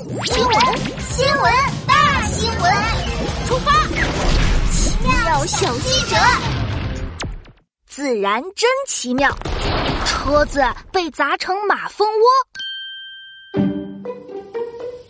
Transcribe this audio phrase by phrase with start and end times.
[0.00, 0.56] 新闻，
[1.10, 1.52] 新闻，
[1.86, 2.72] 大新闻！
[3.46, 3.70] 出发！
[4.72, 6.16] 奇妙小记者，
[7.86, 9.30] 自然真奇妙，
[10.06, 12.24] 车子被砸成马蜂窝。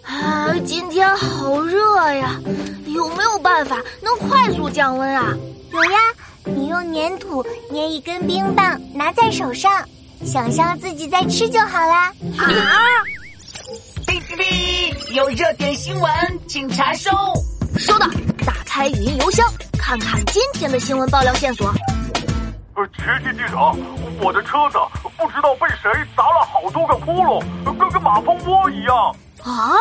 [0.02, 2.40] 啊，今天好热呀！
[2.86, 5.32] 有没有办法能快速降温啊？
[5.72, 5.98] 有呀，
[6.44, 9.88] 你用粘土捏一根冰棒，拿在手上，
[10.24, 12.12] 想象自己在吃就好啦。
[12.38, 12.44] 啊！
[14.36, 16.12] 哔有热点新闻，
[16.46, 17.10] 请查收。
[17.78, 18.06] 收到，
[18.46, 19.46] 打开语音邮箱，
[19.78, 21.68] 看看今天的新闻爆料线索。
[22.74, 23.56] 呃，奇奇记者，
[24.20, 24.78] 我的车子
[25.16, 28.96] 不知道被谁砸了好多个窟窿，跟个马蜂窝一样。
[29.42, 29.76] 啊？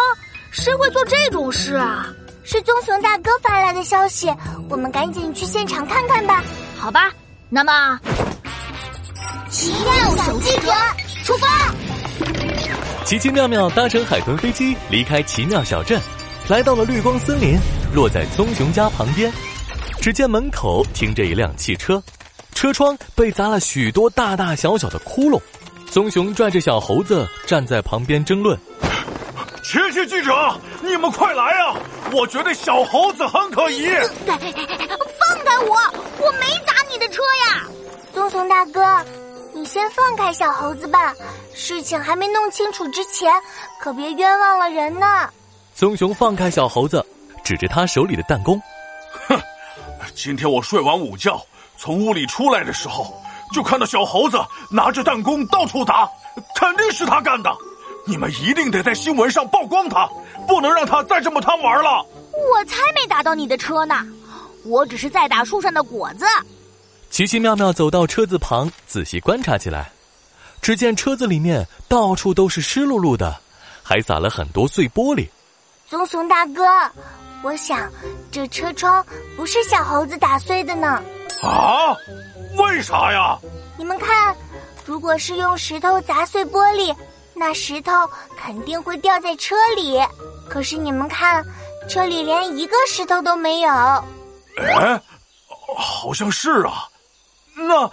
[0.52, 2.08] 谁会做这种事啊？
[2.44, 4.34] 是棕熊大哥发来的消息，
[4.70, 6.44] 我们赶紧去现场看看吧。
[6.80, 7.12] 好吧，
[7.50, 8.00] 那么，
[9.50, 10.72] 奇妙小记者
[11.24, 11.48] 出发。
[13.10, 16.00] 奇奇妙妙搭乘海豚飞机离开奇妙小镇，
[16.48, 17.58] 来到了绿光森林，
[17.92, 19.34] 落在棕熊家旁边。
[20.00, 22.00] 只见门口停着一辆汽车，
[22.54, 25.42] 车窗被砸了许多大大小小的窟窿。
[25.90, 28.56] 棕熊拽着小猴子站在旁边争论。
[29.64, 30.32] 奇奇记者，
[30.84, 31.76] 你们快来啊！
[32.12, 33.88] 我觉得小猴子很可疑。
[34.28, 34.38] 放
[35.44, 35.76] 开我！
[36.20, 37.66] 我没砸你的车呀！
[38.14, 39.29] 棕熊大哥，你
[39.70, 41.14] 先放开小猴子吧。
[41.54, 43.32] 事情还没弄清楚之前，
[43.80, 45.30] 可别冤枉了人呢。
[45.76, 47.06] 棕熊放开小猴子，
[47.44, 48.60] 指着他手里的弹弓。
[49.28, 49.40] 哼，
[50.16, 51.40] 今天我睡完午觉，
[51.78, 53.14] 从屋里出来的时候，
[53.54, 54.40] 就看到小猴子
[54.72, 56.10] 拿着弹弓到处打，
[56.56, 57.56] 肯定是他干的。
[58.08, 60.10] 你们一定得在新闻上曝光他，
[60.48, 62.04] 不能让他再这么贪玩了。
[62.34, 64.04] 我才没打到你的车呢，
[64.66, 66.26] 我只是在打树上的果子。
[67.10, 69.92] 奇奇妙妙走到车子旁，仔细观察起来。
[70.62, 73.36] 只见车子里面到处都是湿漉漉的，
[73.82, 75.28] 还撒了很多碎玻璃。
[75.88, 76.64] 棕熊大哥，
[77.42, 77.90] 我想
[78.32, 81.02] 这车窗不是小猴子打碎的呢。
[81.42, 81.96] 啊？
[82.58, 83.38] 为啥呀？
[83.78, 84.36] 你们看，
[84.86, 86.96] 如果是用石头砸碎玻璃。
[87.34, 87.94] 那石头
[88.38, 89.98] 肯定会掉在车里，
[90.50, 91.42] 可是你们看，
[91.88, 93.70] 车里连一个石头都没有。
[94.58, 95.02] 哎，
[95.78, 96.89] 好像是啊，
[97.68, 97.92] 那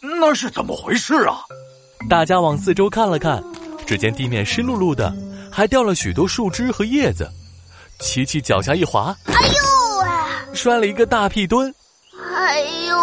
[0.00, 1.42] 那是怎么回事啊？
[2.08, 3.42] 大家往四周看了看，
[3.86, 5.12] 只见地面湿漉漉的，
[5.50, 7.28] 还掉了许多树枝和叶子。
[8.00, 10.44] 琪琪脚下一滑，哎呦啊！
[10.52, 11.72] 摔了一个大屁墩。
[12.34, 12.96] 哎呦，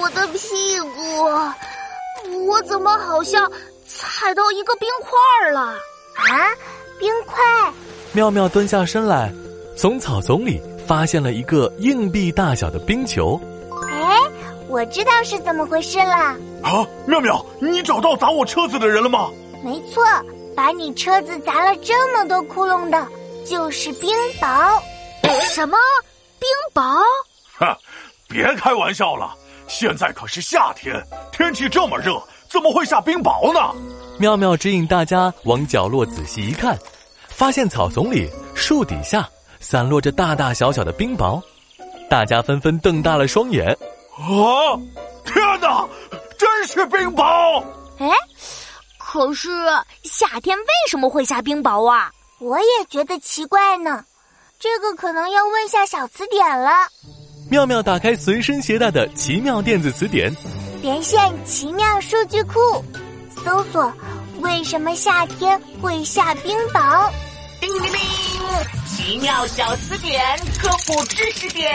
[0.00, 0.38] 我的屁
[0.80, 2.46] 股！
[2.46, 3.50] 我怎么好像……
[3.94, 6.48] 踩到一个冰块了啊！
[6.98, 7.36] 冰块！
[8.12, 9.32] 妙妙蹲下身来，
[9.76, 13.38] 从草丛里发现了一个硬币大小的冰球。
[14.72, 16.14] 哎，我知道是怎么回事了。
[16.62, 19.30] 啊，妙妙，你找到砸我车子的人了吗？
[19.62, 20.02] 没错，
[20.56, 23.06] 把你车子砸了这么多窟窿的，
[23.44, 24.10] 就是冰
[24.40, 24.80] 雹。
[25.42, 25.76] 什么？
[26.38, 27.02] 冰雹？
[27.58, 27.76] 哈，
[28.28, 29.34] 别开玩笑了，
[29.68, 31.00] 现在可是夏天，
[31.30, 32.20] 天气这么热。
[32.48, 33.74] 怎么会下冰雹呢？
[34.18, 36.78] 妙妙指引大家往角落仔细一看，
[37.28, 39.28] 发现草丛里、树底下
[39.60, 41.40] 散落着大大小小的冰雹，
[42.10, 43.76] 大家纷纷瞪大了双眼。
[44.18, 44.78] 啊！
[45.24, 45.88] 天哪，
[46.38, 47.62] 真是冰雹！
[47.98, 48.08] 哎，
[48.98, 49.48] 可是
[50.04, 52.10] 夏天为什么会下冰雹啊？
[52.38, 54.04] 我也觉得奇怪呢。
[54.58, 56.70] 这个可能要问下小词典了。
[57.50, 60.34] 妙妙打开随身携带的奇妙电子词典。
[60.82, 62.58] 连线奇妙数据库，
[63.44, 63.92] 搜索
[64.40, 67.10] 为什么夏天会下冰雹？
[67.60, 68.00] 叮叮叮！
[68.86, 70.20] 奇妙小词典
[70.60, 71.72] 科普知识点：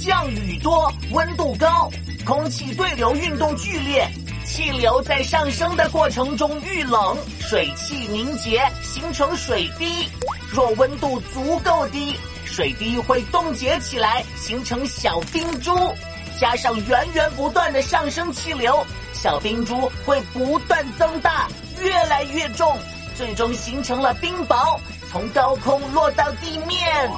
[0.00, 1.90] 降雨多，温度高，
[2.24, 4.08] 空气对流运动剧烈，
[4.44, 10.08] 气流在上升的过程中遇冷，水汽凝结形成水滴。
[10.50, 15.94] 若温度足够低，水滴会冻结起来，形成小冰珠。
[16.38, 21.48] 加上源源不断的上升气流，小冰珠会不断增大，
[21.80, 22.76] 越来越重，
[23.16, 24.78] 最终形成了冰雹，
[25.10, 27.10] 从高空落到地面。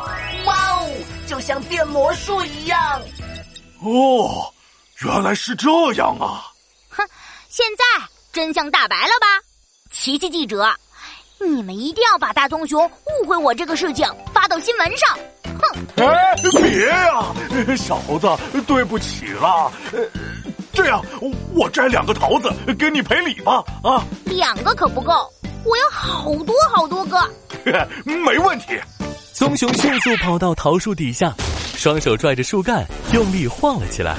[0.44, 0.90] 哇哦，
[1.26, 3.00] 就像变魔术一样。
[3.82, 4.52] 哦，
[5.02, 6.46] 原来是这样啊！
[6.90, 7.02] 哼，
[7.48, 7.84] 现在
[8.32, 9.26] 真相大白了吧？
[9.90, 10.74] 奇奇记者，
[11.40, 15.18] 你们一定要把大棕熊误会我这个事情发到新闻上。
[15.60, 16.04] 哼！
[16.04, 18.28] 哎，别呀，小猴子，
[18.66, 19.70] 对不起了。
[20.72, 21.04] 这样，
[21.54, 23.62] 我摘两个桃子给你赔礼吧。
[23.82, 25.32] 啊，两个可不够，
[25.64, 27.30] 我要好多好多个。
[28.04, 28.80] 没问题。
[29.34, 31.34] 棕熊迅速跑到桃树底下，
[31.76, 34.14] 双手拽着树干，用力晃了起来，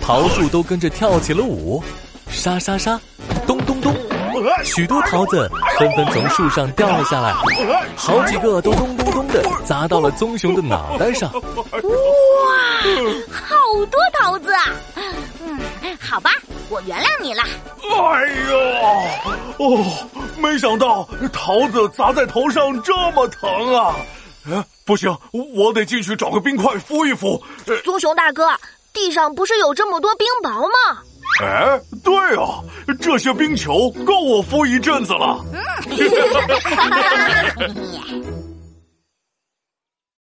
[0.00, 1.84] 桃树都跟着跳起了舞。
[2.30, 2.98] 沙沙沙，
[3.46, 3.94] 咚咚咚，
[4.64, 5.46] 许多桃子
[5.78, 7.34] 纷纷从树上掉了下来，
[7.96, 11.30] 好几个都咚咚咚的砸到了棕熊的脑袋上。
[11.34, 11.40] 哇，
[13.30, 13.54] 好
[13.90, 14.72] 多桃子啊！
[15.44, 15.60] 嗯，
[16.00, 16.30] 好吧，
[16.70, 17.42] 我原谅你了。
[17.82, 20.08] 哎呀，哦，
[20.38, 23.94] 没想到桃子砸在头上这么疼啊！
[24.50, 27.42] 哎，不行，我得进去找个冰块敷一敷。
[27.84, 28.48] 棕熊大哥，
[28.92, 31.02] 地上不是有这么多冰雹吗？
[31.42, 32.62] 哎，对啊，
[33.00, 35.44] 这些冰球够我敷一阵子了。